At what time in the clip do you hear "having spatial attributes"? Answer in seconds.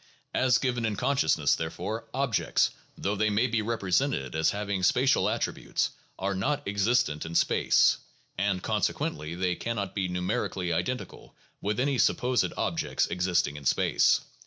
4.49-5.91